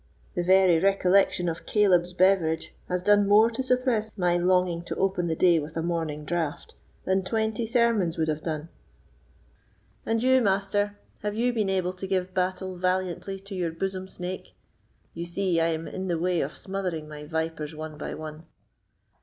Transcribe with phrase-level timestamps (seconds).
[0.33, 5.27] The very recollection of Caleb's beverage has done more to suppress my longing to open
[5.27, 6.73] the day with a morning draught
[7.05, 8.69] than twenty sermons would have done.
[10.03, 14.55] And you, master, have you been able to give battle valiantly to your bosom snake?
[15.13, 18.47] You see I am in the way of smothering my vipers one by one."